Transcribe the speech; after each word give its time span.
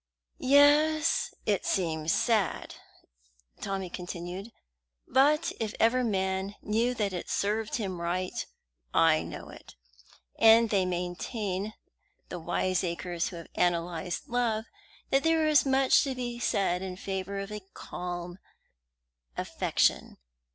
"Yes, 0.39 1.31
it 1.45 1.63
seems 1.63 2.11
sad," 2.11 2.73
Tommy 3.61 3.87
continued; 3.87 4.51
"but 5.07 5.51
if 5.59 5.75
ever 5.79 6.03
man 6.03 6.55
knew 6.63 6.95
that 6.95 7.13
it 7.13 7.29
served 7.29 7.75
him 7.75 8.01
right, 8.01 8.47
I 8.95 9.21
know 9.21 9.49
it. 9.49 9.75
And 10.39 10.71
they 10.71 10.87
maintain, 10.87 11.73
the 12.29 12.39
wiseacres 12.39 13.27
who 13.27 13.35
have 13.35 13.47
analyzed 13.53 14.27
love, 14.27 14.65
that 15.11 15.21
there 15.21 15.45
is 15.47 15.67
much 15.67 16.03
to 16.05 16.15
be 16.15 16.39
said 16.39 16.81
in 16.81 16.97
favour 16.97 17.37
of 17.37 17.51
a 17.51 17.59
calm 17.75 18.39
affection. 19.37 20.17